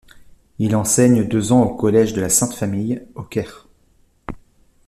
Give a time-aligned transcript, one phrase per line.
[0.57, 3.67] Il enseigne deux ans au Collège de la Sainte-Famille, au Caire.